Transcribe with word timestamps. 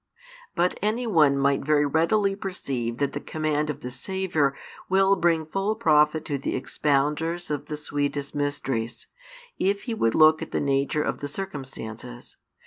|412 0.53 0.55
But 0.55 0.79
any 0.81 1.05
one 1.05 1.37
might 1.37 1.63
very 1.63 1.85
readily 1.85 2.35
perceive 2.35 2.97
that 2.97 3.13
the 3.13 3.19
command 3.19 3.69
of 3.69 3.81
the 3.81 3.91
Saviour 3.91 4.55
will 4.89 5.15
bring 5.15 5.45
full 5.45 5.75
profit 5.75 6.25
to 6.25 6.39
the 6.39 6.55
expounders 6.55 7.51
of 7.51 7.67
the 7.67 7.77
sweetest 7.77 8.33
mysteries, 8.33 9.05
if 9.59 9.83
he 9.83 9.93
would 9.93 10.15
look 10.15 10.41
at 10.41 10.49
the 10.49 10.59
nature 10.59 11.03
of 11.03 11.19
the 11.19 11.27
circumstances. 11.27 12.37